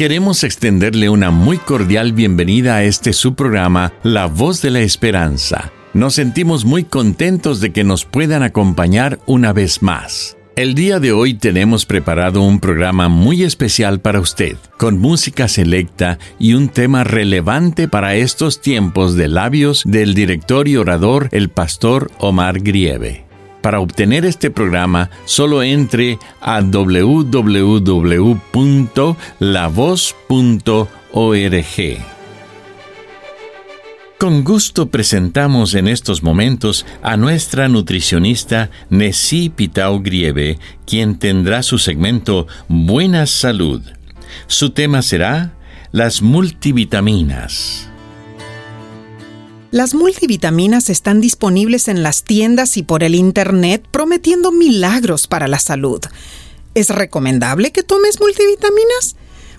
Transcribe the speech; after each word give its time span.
Queremos 0.00 0.44
extenderle 0.44 1.10
una 1.10 1.30
muy 1.30 1.58
cordial 1.58 2.14
bienvenida 2.14 2.76
a 2.76 2.84
este 2.84 3.12
su 3.12 3.34
programa, 3.34 3.92
La 4.02 4.28
Voz 4.28 4.62
de 4.62 4.70
la 4.70 4.80
Esperanza. 4.80 5.72
Nos 5.92 6.14
sentimos 6.14 6.64
muy 6.64 6.84
contentos 6.84 7.60
de 7.60 7.70
que 7.70 7.84
nos 7.84 8.06
puedan 8.06 8.42
acompañar 8.42 9.18
una 9.26 9.52
vez 9.52 9.82
más. 9.82 10.38
El 10.56 10.74
día 10.74 11.00
de 11.00 11.12
hoy 11.12 11.34
tenemos 11.34 11.84
preparado 11.84 12.40
un 12.40 12.60
programa 12.60 13.10
muy 13.10 13.42
especial 13.42 14.00
para 14.00 14.20
usted, 14.20 14.56
con 14.78 14.98
música 14.98 15.48
selecta 15.48 16.18
y 16.38 16.54
un 16.54 16.70
tema 16.70 17.04
relevante 17.04 17.86
para 17.86 18.14
estos 18.14 18.62
tiempos 18.62 19.16
de 19.16 19.28
labios 19.28 19.82
del 19.84 20.14
director 20.14 20.66
y 20.66 20.78
orador 20.78 21.28
el 21.30 21.50
pastor 21.50 22.10
Omar 22.16 22.60
Grieve. 22.60 23.29
Para 23.60 23.80
obtener 23.80 24.24
este 24.24 24.50
programa, 24.50 25.10
solo 25.24 25.62
entre 25.62 26.18
a 26.40 26.60
www.lavoz.org. 26.60 27.80
Con 34.20 34.44
gusto 34.44 34.90
presentamos 34.90 35.74
en 35.74 35.88
estos 35.88 36.22
momentos 36.22 36.84
a 37.02 37.16
nuestra 37.16 37.68
nutricionista 37.68 38.68
Nessie 38.90 39.48
Pitao 39.48 40.00
Grieve, 40.00 40.58
quien 40.86 41.18
tendrá 41.18 41.62
su 41.62 41.78
segmento 41.78 42.46
Buena 42.68 43.26
Salud. 43.26 43.80
Su 44.46 44.70
tema 44.70 45.00
será 45.00 45.54
las 45.90 46.20
multivitaminas. 46.20 47.89
Las 49.70 49.94
multivitaminas 49.94 50.90
están 50.90 51.20
disponibles 51.20 51.86
en 51.86 52.02
las 52.02 52.24
tiendas 52.24 52.76
y 52.76 52.82
por 52.82 53.04
el 53.04 53.14
Internet 53.14 53.86
prometiendo 53.88 54.50
milagros 54.50 55.28
para 55.28 55.46
la 55.46 55.60
salud. 55.60 56.00
¿Es 56.74 56.88
recomendable 56.88 57.70
que 57.70 57.84
tomes 57.84 58.18
multivitaminas? 58.20 59.14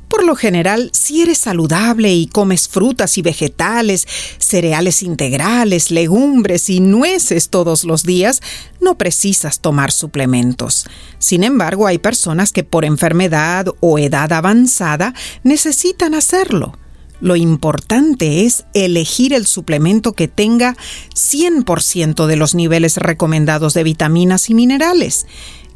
Por 0.10 0.26
lo 0.26 0.36
general, 0.36 0.90
si 0.92 1.22
eres 1.22 1.38
saludable 1.38 2.14
y 2.14 2.28
comes 2.28 2.68
frutas 2.68 3.18
y 3.18 3.22
vegetales, 3.22 4.06
cereales 4.38 5.02
integrales, 5.02 5.92
legumbres 5.92 6.70
y 6.70 6.82
nueces 6.82 7.48
todos 7.48 7.86
los 7.86 8.04
días, 8.04 8.42
no 8.82 8.98
precisas 8.98 9.62
tomar 9.62 9.94
suplementos. 9.94 10.88
Sin 11.20 11.46
embargo, 11.46 11.88
hay 11.88 12.00
personas 12.00 12.52
que 12.52 12.66
por 12.66 12.84
enfermedad 12.84 13.68
o 13.80 13.98
edad 13.98 14.34
avanzada 14.34 15.14
necesitan 15.44 16.16
hacerlo. 16.16 16.78
Lo 17.22 17.36
importante 17.36 18.46
es 18.46 18.66
elegir 18.74 19.34
el 19.34 19.46
suplemento 19.46 20.14
que 20.14 20.28
tenga 20.28 20.76
100% 21.16 22.26
de 22.26 22.36
los 22.36 22.56
niveles 22.56 22.98
recomendados 22.98 23.74
de 23.74 23.84
vitaminas 23.84 24.50
y 24.50 24.56
minerales. 24.56 25.28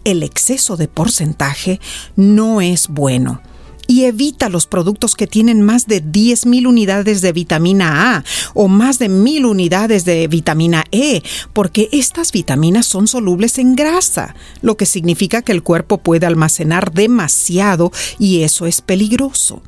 El 0.03 0.23
exceso 0.23 0.75
de 0.75 0.87
porcentaje 0.87 1.79
no 2.15 2.61
es 2.61 2.87
bueno 2.87 3.41
y 3.87 4.05
evita 4.05 4.49
los 4.49 4.65
productos 4.65 5.15
que 5.15 5.27
tienen 5.27 5.61
más 5.61 5.87
de 5.87 6.03
10.000 6.03 6.67
unidades 6.67 7.21
de 7.21 7.31
vitamina 7.31 8.15
A 8.15 8.23
o 8.53 8.67
más 8.67 8.99
de 8.99 9.09
1.000 9.09 9.45
unidades 9.45 10.05
de 10.05 10.27
vitamina 10.27 10.83
E, 10.91 11.21
porque 11.53 11.89
estas 11.91 12.31
vitaminas 12.31 12.85
son 12.85 13.07
solubles 13.07 13.57
en 13.59 13.75
grasa, 13.75 14.35
lo 14.61 14.77
que 14.77 14.85
significa 14.85 15.41
que 15.41 15.51
el 15.51 15.63
cuerpo 15.63 15.99
puede 15.99 16.25
almacenar 16.25 16.91
demasiado 16.91 17.91
y 18.17 18.41
eso 18.41 18.65
es 18.65 18.81
peligroso. 18.81 19.61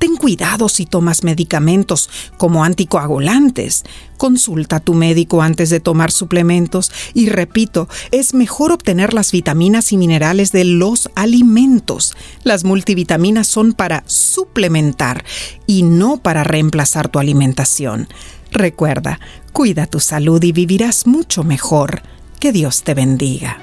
Ten 0.00 0.16
cuidado 0.16 0.70
si 0.70 0.86
tomas 0.86 1.24
medicamentos 1.24 2.08
como 2.38 2.64
anticoagulantes. 2.64 3.84
Consulta 4.16 4.76
a 4.76 4.80
tu 4.80 4.94
médico 4.94 5.42
antes 5.42 5.68
de 5.68 5.78
tomar 5.78 6.10
suplementos 6.10 6.90
y 7.12 7.28
repito, 7.28 7.86
es 8.10 8.32
mejor 8.32 8.72
obtener 8.72 9.12
las 9.12 9.30
vitaminas 9.30 9.92
y 9.92 9.98
minerales 9.98 10.52
de 10.52 10.64
los 10.64 11.10
alimentos. 11.16 12.16
Las 12.44 12.64
multivitaminas 12.64 13.46
son 13.46 13.74
para 13.74 14.02
suplementar 14.06 15.22
y 15.66 15.82
no 15.82 16.16
para 16.16 16.44
reemplazar 16.44 17.10
tu 17.10 17.18
alimentación. 17.18 18.08
Recuerda, 18.52 19.20
cuida 19.52 19.86
tu 19.86 20.00
salud 20.00 20.42
y 20.42 20.52
vivirás 20.52 21.06
mucho 21.06 21.44
mejor. 21.44 22.00
Que 22.40 22.52
Dios 22.52 22.84
te 22.84 22.94
bendiga. 22.94 23.58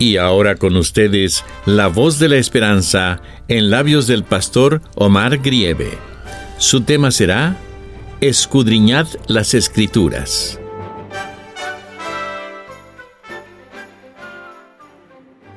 Y 0.00 0.16
ahora 0.16 0.54
con 0.54 0.76
ustedes, 0.76 1.44
la 1.66 1.88
voz 1.88 2.20
de 2.20 2.28
la 2.28 2.36
esperanza 2.36 3.20
en 3.48 3.68
labios 3.68 4.06
del 4.06 4.22
pastor 4.22 4.80
Omar 4.94 5.38
Grieve. 5.38 5.98
Su 6.58 6.82
tema 6.82 7.10
será 7.10 7.56
Escudriñad 8.20 9.08
las 9.26 9.54
Escrituras. 9.54 10.60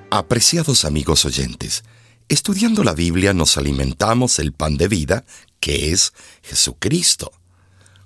Apreciados 0.10 0.86
amigos 0.86 1.24
oyentes, 1.26 1.84
estudiando 2.28 2.84
la 2.84 2.94
Biblia 2.94 3.36
nos 3.36 3.58
alimentamos 3.58 4.40
el 4.40 4.54
pan 4.54 4.76
de 4.76 4.88
vida, 4.88 5.24
que 5.60 5.92
es 5.92 6.14
Jesucristo. 6.42 7.32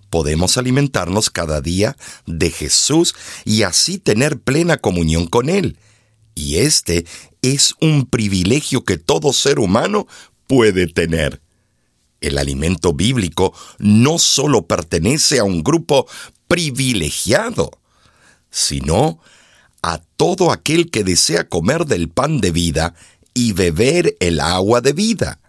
Podemos 0.10 0.58
alimentarnos 0.58 1.30
cada 1.30 1.62
día 1.62 1.96
de 2.26 2.52
Jesús 2.52 3.16
y 3.46 3.64
así 3.64 4.00
tener 4.00 4.38
plena 4.38 4.78
comunión 4.78 5.28
con 5.28 5.48
Él 5.48 5.78
y 6.36 6.58
este 6.58 7.06
es 7.42 7.74
un 7.80 8.06
privilegio 8.06 8.84
que 8.84 8.98
todo 8.98 9.34
ser 9.34 9.60
humano 9.60 10.08
puede 10.48 10.88
tener. 10.88 11.42
El 12.22 12.38
alimento 12.38 12.94
bíblico 12.94 13.54
no 13.80 14.20
solo 14.20 14.68
pertenece 14.68 15.40
a 15.40 15.44
un 15.44 15.64
grupo 15.64 16.08
privilegiado, 16.48 17.72
sino 18.52 19.20
a 19.82 20.00
todo 20.18 20.52
aquel 20.52 20.92
que 20.92 21.04
desea 21.04 21.48
comer 21.48 21.86
del 21.86 22.10
pan 22.10 22.42
de 22.42 22.52
vida 22.52 22.96
y 23.34 23.54
beber 23.54 24.16
el 24.20 24.40
agua 24.40 24.82
de 24.82 24.94
vida. 24.94 25.40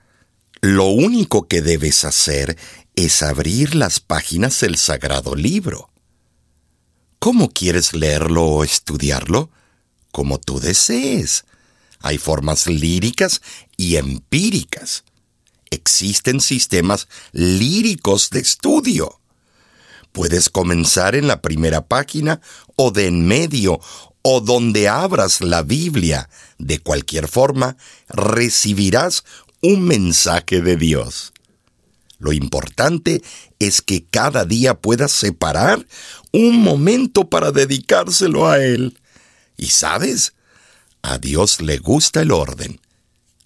Lo 0.61 0.87
único 0.87 1.49
que 1.49 1.63
debes 1.63 2.05
hacer 2.05 2.57
es 2.95 3.23
abrir 3.23 3.75
las 3.75 4.01
páginas 4.01 4.61
del 4.61 4.77
sagrado 4.77 5.35
libro. 5.35 5.91
¿Cómo 7.19 7.49
quieres 7.51 7.95
leerlo 7.95 8.45
o 8.45 8.65
estudiarlo? 8.65 9.51
Como 10.17 10.41
tú 10.41 10.61
desees. 10.61 11.45
Hay 12.01 12.17
formas 12.17 12.67
líricas 12.69 13.43
y 13.77 13.97
empíricas. 13.97 15.05
Existen 15.69 16.41
sistemas 16.41 17.07
líricos 17.33 18.31
de 18.31 18.41
estudio. 18.41 19.21
Puedes 20.13 20.49
comenzar 20.49 21.17
en 21.17 21.27
la 21.27 21.43
primera 21.43 21.87
página 21.87 22.41
o 22.77 22.93
de 22.93 23.09
en 23.09 23.27
medio 23.29 23.79
o 24.23 24.41
donde 24.41 24.89
abras 24.89 25.43
la 25.43 25.61
Biblia. 25.61 26.31
De 26.57 26.79
cualquier 26.79 27.29
forma, 27.29 27.77
recibirás 28.09 29.23
un 29.61 29.83
mensaje 29.83 30.63
de 30.63 30.79
Dios. 30.79 31.35
Lo 32.19 32.33
importante 32.33 33.23
es 33.59 33.83
que 33.83 34.07
cada 34.07 34.47
día 34.47 34.81
puedas 34.81 35.13
separar 35.13 35.87
un 36.33 36.63
momento 36.63 37.29
para 37.29 37.53
dedicárselo 37.53 38.49
a 38.49 38.65
Él. 38.65 38.97
Y 39.57 39.69
sabes, 39.69 40.35
a 41.03 41.19
Dios 41.19 41.61
le 41.61 41.79
gusta 41.79 42.23
el 42.23 42.33
orden. 42.33 42.81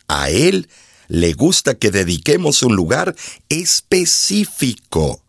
A 0.09 0.31
Él 0.31 0.69
le 1.09 1.33
gusta 1.35 1.79
que 1.79 1.91
dediquemos 1.91 2.63
un 2.63 2.77
lugar 2.77 3.15
específico, 3.49 5.25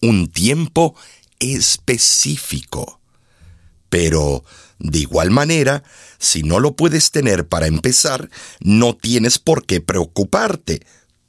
un 0.00 0.28
tiempo 0.28 0.94
específico. 1.38 3.00
Pero, 3.88 4.44
De 4.80 4.98
igual 4.98 5.30
manera, 5.30 5.84
si 6.18 6.42
no 6.42 6.58
lo 6.58 6.74
puedes 6.74 7.12
tener 7.12 7.46
para 7.48 7.68
empezar, 7.68 8.28
no 8.60 8.96
tienes 8.96 9.38
por 9.38 9.64
qué 9.64 9.80
preocuparte. 9.80 10.84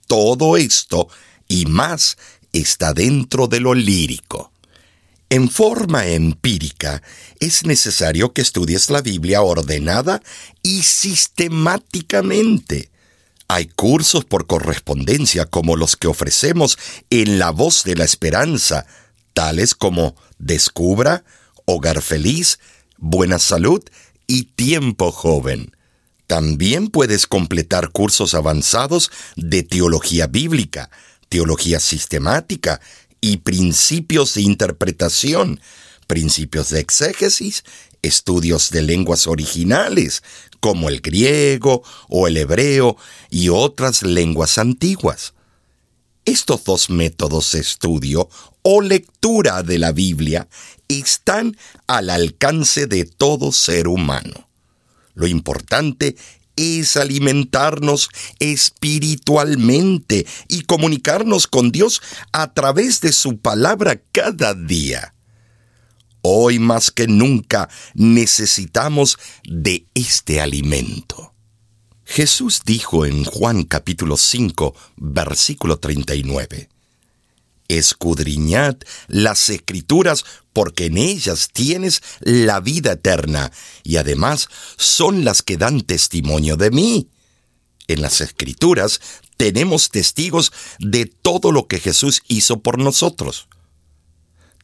Todo 0.08 0.58
esto 0.58 1.08
y 1.48 1.66
más 1.68 2.18
está 2.54 2.94
dentro 2.94 3.48
de 3.48 3.60
lo 3.60 3.76
lírico. 3.76 4.52
En 5.30 5.50
forma 5.50 6.06
empírica, 6.06 7.02
es 7.40 7.66
necesario 7.66 8.34
que 8.34 8.42
estudies 8.42 8.92
la 8.92 9.02
Biblia 9.02 9.42
ordenada 9.42 10.22
y 10.62 10.84
sistemáticamente. 10.84 12.92
Hay 13.48 13.68
cursos 13.68 14.26
por 14.26 14.48
correspondencia 14.48 15.46
como 15.46 15.76
los 15.76 15.96
que 15.96 16.08
ofrecemos 16.08 16.80
en 17.10 17.40
La 17.40 17.52
Voz 17.52 17.84
de 17.84 17.96
la 17.96 18.04
Esperanza, 18.04 18.86
tales 19.34 19.76
como 19.76 20.16
Descubra, 20.38 21.24
Hogar 21.66 22.02
Feliz, 22.02 22.60
Buena 22.98 23.40
Salud 23.40 23.84
y 24.28 24.44
Tiempo 24.44 25.12
Joven. 25.12 25.76
También 26.28 26.88
puedes 26.88 27.28
completar 27.28 27.90
cursos 27.90 28.34
avanzados 28.34 29.12
de 29.36 29.64
teología 29.64 30.28
bíblica, 30.28 30.90
teología 31.30 31.80
sistemática 31.80 32.82
y 33.22 33.38
principios 33.38 34.34
de 34.34 34.42
interpretación, 34.42 35.60
principios 36.08 36.70
de 36.70 36.80
exégesis, 36.80 37.64
estudios 38.02 38.70
de 38.70 38.82
lenguas 38.84 39.28
originales, 39.28 40.24
como 40.60 40.90
el 40.90 41.02
griego 41.02 41.84
o 42.10 42.28
el 42.28 42.38
hebreo 42.38 42.98
y 43.30 43.50
otras 43.50 44.04
lenguas 44.04 44.58
antiguas. 44.58 45.34
Estos 46.26 46.64
dos 46.64 46.90
métodos 46.90 47.52
de 47.52 47.60
estudio 47.60 48.30
o 48.64 48.82
lectura 48.82 49.62
de 49.62 49.78
la 49.78 49.92
Biblia 49.92 50.48
están 50.88 51.56
al 51.86 52.10
alcance 52.10 52.88
de 52.88 53.06
todo 53.06 53.52
ser 53.52 53.88
humano. 53.88 54.50
Lo 55.14 55.28
importante 55.28 56.16
es 56.56 56.98
alimentarnos 56.98 58.10
espiritualmente 58.40 60.26
y 60.48 60.62
comunicarnos 60.62 61.48
con 61.48 61.72
Dios 61.72 62.02
a 62.32 62.54
través 62.54 63.02
de 63.02 63.12
su 63.12 63.38
palabra 63.38 64.02
cada 64.12 64.54
día. 64.54 65.14
Hoy 66.22 66.60
más 66.60 66.90
que 66.92 67.08
nunca 67.08 67.70
necesitamos 67.94 69.20
de 69.44 69.86
este 69.94 70.42
alimento. 70.42 71.34
Jesús 72.04 72.62
dijo 72.66 73.06
en 73.06 73.24
Juan 73.26 73.64
capítulo 73.64 74.16
5, 74.16 74.76
versículo 74.96 75.80
39, 75.80 76.70
Escudriñad 77.68 78.78
las 79.08 79.50
escrituras 79.50 80.26
porque 80.54 80.86
en 80.86 80.98
ellas 80.98 81.50
tienes 81.52 82.02
la 82.22 82.60
vida 82.60 82.94
eterna 82.94 83.52
y 83.84 83.98
además 83.98 84.48
son 84.78 85.26
las 85.26 85.42
que 85.42 85.58
dan 85.58 85.82
testimonio 85.82 86.58
de 86.58 86.72
mí. 86.72 87.10
En 87.88 88.02
las 88.02 88.22
escrituras 88.22 89.02
tenemos 89.38 89.90
testigos 89.90 90.52
de 90.80 91.06
todo 91.06 91.52
lo 91.52 91.68
que 91.68 91.80
Jesús 91.80 92.24
hizo 92.28 92.62
por 92.62 92.80
nosotros. 92.80 93.48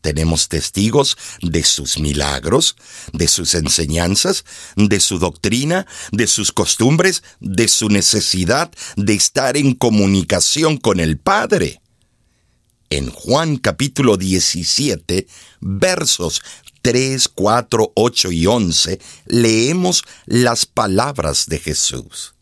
Tenemos 0.01 0.48
testigos 0.48 1.15
de 1.42 1.63
sus 1.63 2.00
milagros, 2.00 2.75
de 3.13 3.27
sus 3.27 3.53
enseñanzas, 3.53 4.45
de 4.75 5.00
su 5.00 5.19
doctrina, 5.19 5.86
de 6.12 6.25
sus 6.25 6.51
costumbres, 6.51 7.21
de 7.39 7.68
su 7.68 7.88
necesidad 7.89 8.71
de 8.95 9.13
estar 9.13 9.57
en 9.57 9.75
comunicación 9.75 10.77
con 10.77 11.00
el 11.00 11.19
Padre. 11.19 11.81
En 12.91 13.09
Juan 13.09 13.55
capítulo 13.55 14.17
17, 14.17 15.25
versos 15.61 16.41
3, 16.81 17.29
4, 17.29 17.93
8 17.95 18.31
y 18.33 18.47
11, 18.47 18.99
leemos 19.27 20.03
las 20.25 20.65
palabras 20.65 21.45
de 21.47 21.59
Jesús. 21.59 22.35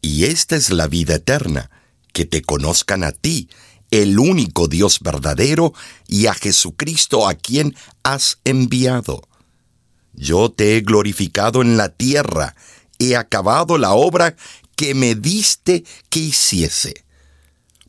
Y 0.00 0.26
esta 0.26 0.54
es 0.54 0.70
la 0.70 0.86
vida 0.86 1.16
eterna, 1.16 1.72
que 2.12 2.24
te 2.24 2.42
conozcan 2.42 3.02
a 3.02 3.10
ti, 3.10 3.48
el 3.90 4.20
único 4.20 4.68
Dios 4.68 5.00
verdadero, 5.00 5.74
y 6.06 6.26
a 6.26 6.34
Jesucristo 6.34 7.26
a 7.26 7.34
quien 7.34 7.74
has 8.04 8.38
enviado. 8.44 9.28
Yo 10.12 10.52
te 10.52 10.76
he 10.76 10.82
glorificado 10.82 11.62
en 11.62 11.76
la 11.76 11.88
tierra, 11.88 12.54
he 13.00 13.16
acabado 13.16 13.76
la 13.76 13.92
obra 13.92 14.36
que 14.76 14.94
me 14.94 15.16
diste 15.16 15.82
que 16.10 16.20
hiciese. 16.20 17.04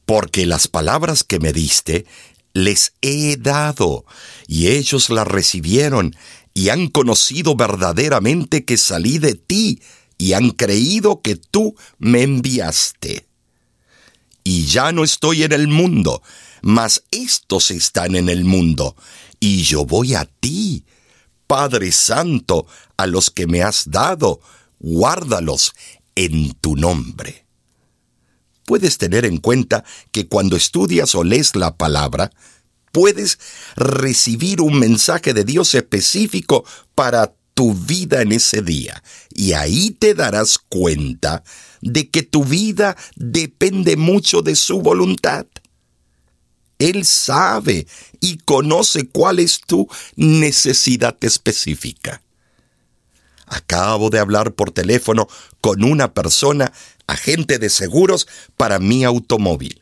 Porque 0.06 0.46
las 0.46 0.68
palabras 0.68 1.24
que 1.24 1.40
me 1.40 1.54
diste 1.54 2.06
les 2.54 2.94
he 3.02 3.38
dado, 3.38 4.06
y 4.48 4.68
ellos 4.68 5.10
las 5.10 5.28
recibieron, 5.28 6.16
y 6.54 6.70
han 6.70 6.88
conocido 6.88 7.56
verdaderamente 7.56 8.64
que 8.64 8.78
salí 8.78 9.18
de 9.18 9.34
ti, 9.34 9.82
y 10.18 10.34
han 10.34 10.52
creído 10.52 11.22
que 11.22 11.36
tú 11.36 11.76
me 11.98 12.22
enviaste 12.22 13.28
y 14.44 14.66
ya 14.66 14.92
no 14.92 15.04
estoy 15.04 15.44
en 15.44 15.54
el 15.54 15.68
mundo, 15.68 16.22
mas 16.62 17.04
estos 17.12 17.72
están 17.72 18.16
en 18.16 18.30
el 18.30 18.44
mundo, 18.44 18.96
y 19.40 19.64
yo 19.64 19.86
voy 19.86 20.16
a 20.16 20.26
ti. 20.26 20.86
Padre 21.48 21.92
Santo, 21.92 22.68
a 22.98 23.08
los 23.08 23.30
que 23.30 23.48
me 23.48 23.62
has 23.62 23.90
dado, 23.90 24.42
guárdalos 24.80 25.74
en 26.16 26.54
tu 26.56 26.76
nombre. 26.76 27.43
Puedes 28.66 28.98
tener 28.98 29.26
en 29.26 29.38
cuenta 29.38 29.84
que 30.12 30.28
cuando 30.28 30.56
estudias 30.56 31.16
o 31.16 31.24
lees 31.24 31.56
la 31.56 31.76
palabra, 31.76 32.32
puedes 32.92 33.40
recibir 33.76 34.62
un 34.62 34.80
mensaje 34.80 35.34
de 35.34 35.44
Dios 35.44 35.76
específico 35.76 36.64
para 36.96 37.34
tu 37.54 37.74
vida 37.74 38.22
en 38.22 38.32
ese 38.32 38.62
día. 38.62 39.04
Y 39.32 39.54
ahí 39.54 39.92
te 39.92 40.14
darás 40.14 40.58
cuenta 40.58 41.44
de 41.82 42.10
que 42.10 42.24
tu 42.24 42.44
vida 42.46 42.96
depende 43.16 43.98
mucho 43.98 44.42
de 44.42 44.56
su 44.56 44.82
voluntad. 44.82 45.46
Él 46.80 47.06
sabe 47.06 47.88
y 48.20 48.38
conoce 48.40 49.08
cuál 49.08 49.40
es 49.40 49.62
tu 49.62 49.88
necesidad 50.16 51.16
específica. 51.22 52.22
Acabo 53.46 54.10
de 54.10 54.20
hablar 54.20 54.54
por 54.54 54.72
teléfono 54.72 55.28
con 55.62 55.84
una 55.84 56.14
persona, 56.14 56.74
agente 57.08 57.60
de 57.60 57.70
seguros, 57.70 58.28
para 58.58 58.80
mi 58.80 59.04
automóvil. 59.04 59.82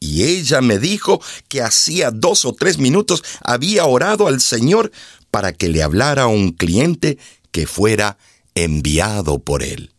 Y 0.00 0.24
ella 0.24 0.60
me 0.60 0.78
dijo 0.78 1.20
que 1.48 1.62
hacía 1.62 2.10
dos 2.10 2.44
o 2.44 2.52
tres 2.52 2.78
minutos 2.78 3.22
había 3.42 3.86
orado 3.86 4.26
al 4.26 4.40
Señor 4.40 4.92
para 5.30 5.52
que 5.52 5.68
le 5.68 5.82
hablara 5.82 6.24
a 6.24 6.26
un 6.26 6.52
cliente 6.52 7.18
que 7.50 7.66
fuera 7.66 8.18
enviado 8.54 9.38
por 9.38 9.62
él. 9.62 9.92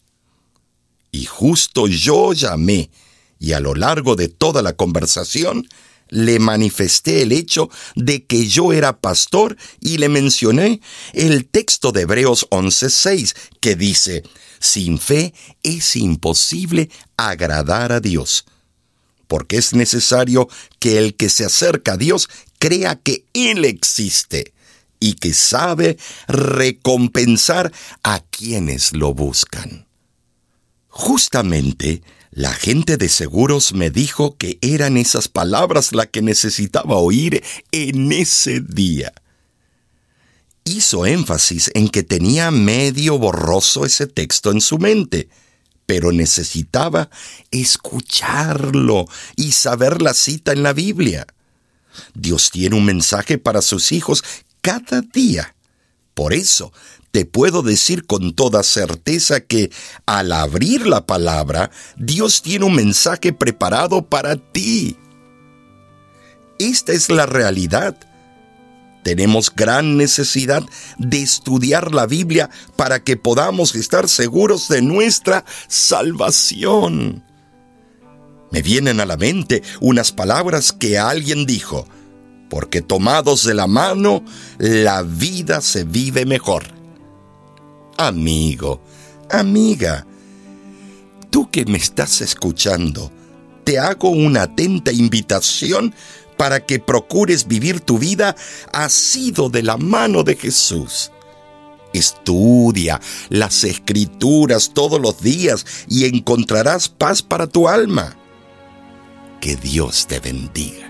Y 1.11 1.25
justo 1.25 1.87
yo 1.87 2.33
llamé, 2.33 2.91
y 3.39 3.53
a 3.53 3.59
lo 3.59 3.73
largo 3.73 4.15
de 4.15 4.27
toda 4.27 4.61
la 4.61 4.73
conversación, 4.73 5.67
le 6.09 6.39
manifesté 6.39 7.21
el 7.21 7.31
hecho 7.31 7.69
de 7.95 8.25
que 8.25 8.47
yo 8.47 8.73
era 8.73 8.99
pastor 8.99 9.57
y 9.81 9.97
le 9.97 10.09
mencioné 10.09 10.81
el 11.13 11.47
texto 11.47 11.91
de 11.91 12.01
Hebreos 12.01 12.47
11:6 12.51 13.35
que 13.59 13.75
dice, 13.75 14.23
sin 14.59 14.99
fe 14.99 15.33
es 15.63 15.95
imposible 15.95 16.89
agradar 17.17 17.91
a 17.91 17.99
Dios, 17.99 18.45
porque 19.27 19.57
es 19.57 19.73
necesario 19.73 20.47
que 20.79 20.97
el 20.97 21.15
que 21.15 21.29
se 21.29 21.45
acerca 21.45 21.93
a 21.93 21.97
Dios 21.97 22.29
crea 22.59 22.95
que 22.95 23.25
Él 23.33 23.65
existe 23.65 24.53
y 24.99 25.13
que 25.13 25.33
sabe 25.33 25.97
recompensar 26.27 27.71
a 28.03 28.19
quienes 28.19 28.93
lo 28.93 29.13
buscan. 29.13 29.87
Justamente, 30.87 32.01
la 32.31 32.53
gente 32.53 32.97
de 32.97 33.09
seguros 33.09 33.73
me 33.73 33.89
dijo 33.89 34.37
que 34.37 34.57
eran 34.61 34.97
esas 34.97 35.27
palabras 35.27 35.93
las 35.93 36.07
que 36.07 36.21
necesitaba 36.21 36.95
oír 36.95 37.43
en 37.71 38.11
ese 38.11 38.61
día. 38.61 39.13
Hizo 40.67 41.05
énfasis 41.05 41.69
en 41.75 41.89
que 41.89 42.01
tenía 42.01 42.49
medio 42.49 43.19
borroso 43.19 43.85
ese 43.85 44.07
texto 44.07 44.51
en 44.51 44.61
su 44.61 44.79
mente, 44.79 45.29
pero 45.85 46.11
necesitaba 46.11 47.11
escucharlo 47.51 49.05
y 49.35 49.51
saber 49.51 50.01
la 50.01 50.15
cita 50.15 50.53
en 50.53 50.63
la 50.63 50.73
Biblia. 50.73 51.27
Dios 52.15 52.49
tiene 52.49 52.75
un 52.75 52.83
mensaje 52.83 53.37
para 53.37 53.61
sus 53.61 53.91
hijos 53.91 54.23
cada 54.61 55.01
día. 55.01 55.55
Por 56.15 56.33
eso, 56.33 56.73
te 57.11 57.25
puedo 57.25 57.61
decir 57.61 58.07
con 58.07 58.33
toda 58.33 58.63
certeza 58.63 59.41
que 59.41 59.71
al 60.07 60.31
abrir 60.31 60.87
la 60.87 61.05
palabra, 61.05 61.69
Dios 61.95 62.41
tiene 62.41 62.65
un 62.65 62.73
mensaje 62.73 63.33
preparado 63.33 64.07
para 64.07 64.35
ti. 64.35 64.97
Esta 66.57 66.91
es 66.91 67.11
la 67.11 67.27
realidad. 67.27 67.95
Tenemos 69.05 69.53
gran 69.53 69.97
necesidad 69.97 70.63
de 70.97 71.21
estudiar 71.21 71.93
la 71.93 72.07
Biblia 72.07 72.49
para 72.75 73.03
que 73.03 73.17
podamos 73.17 73.75
estar 73.75 74.09
seguros 74.09 74.67
de 74.67 74.81
nuestra 74.81 75.45
salvación. 75.67 77.23
Me 78.51 78.63
vienen 78.63 78.99
a 78.99 79.05
la 79.05 79.15
mente 79.15 79.61
unas 79.79 80.11
palabras 80.11 80.73
que 80.73 80.97
alguien 80.97 81.45
dijo 81.45 81.87
porque 82.49 82.81
tomados 82.81 83.43
de 83.43 83.53
la 83.53 83.67
mano, 83.67 84.23
la 84.57 85.03
vida 85.03 85.61
se 85.61 85.83
vive 85.83 86.25
mejor. 86.25 86.63
Amigo, 87.97 88.83
amiga, 89.29 90.07
tú 91.29 91.51
que 91.51 91.65
me 91.65 91.77
estás 91.77 92.21
escuchando, 92.21 93.11
te 93.63 93.77
hago 93.77 94.09
una 94.09 94.43
atenta 94.43 94.91
invitación 94.91 95.93
para 96.37 96.65
que 96.65 96.79
procures 96.79 97.47
vivir 97.47 97.79
tu 97.79 97.97
vida 97.97 98.35
asido 98.71 99.49
de 99.49 99.63
la 99.63 99.77
mano 99.77 100.23
de 100.23 100.35
Jesús. 100.35 101.11
Estudia 101.93 102.99
las 103.29 103.63
escrituras 103.63 104.71
todos 104.73 104.99
los 104.99 105.21
días 105.21 105.65
y 105.87 106.03
encontrarás 106.05 106.89
paz 106.89 107.21
para 107.21 107.47
tu 107.47 107.69
alma. 107.69 108.17
Que 109.39 109.55
Dios 109.55 110.05
te 110.05 110.19
bendiga. 110.19 110.89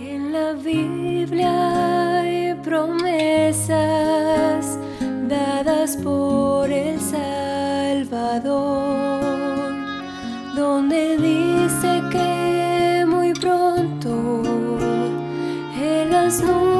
En 0.00 0.32
la 0.32 0.52
Biblia 0.52 2.20
hay 2.20 2.54
promesas 2.62 3.76
dadas 5.28 5.98
por 5.98 6.70
el 6.70 6.98
Salvador, 7.00 8.85
en 16.40 16.75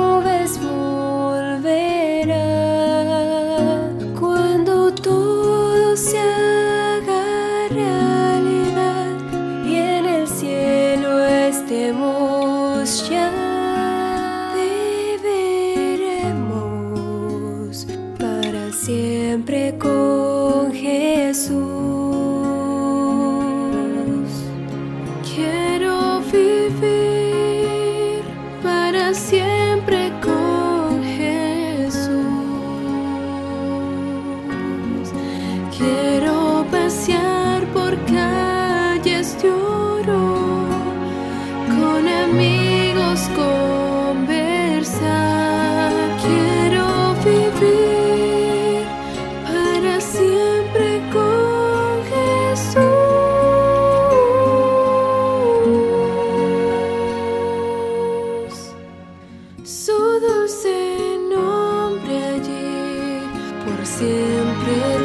su 59.86 59.92
dulce 60.18 61.16
nombre 61.30 62.16
allí 62.34 63.20
por 63.64 63.86
siempre. 63.86 64.95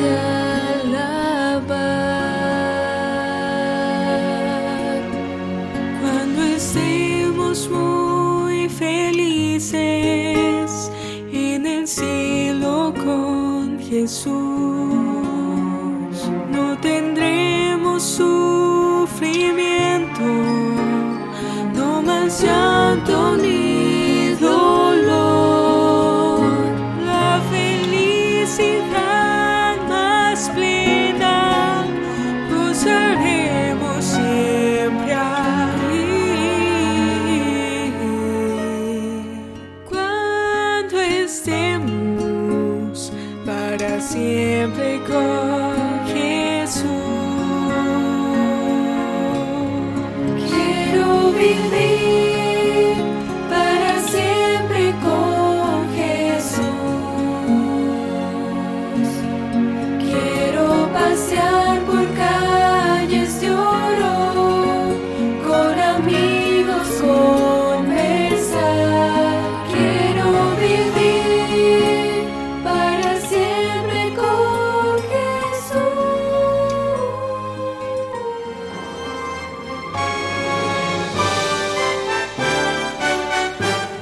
believe. 51.42 52.21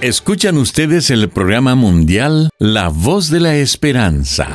Escuchan 0.02 0.58
ustedes 0.58 1.10
el 1.10 1.28
programa 1.28 1.76
mundial 1.76 2.52
La 2.58 2.88
Voz 2.88 3.30
de 3.30 3.42
la 3.42 3.58
Esperanza. 3.58 4.48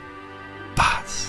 paz. 0.76 1.29